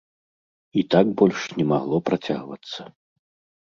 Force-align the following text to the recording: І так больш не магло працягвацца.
І 0.83 0.85
так 0.95 1.13
больш 1.21 1.39
не 1.59 1.69
магло 1.75 1.97
працягвацца. 2.11 2.81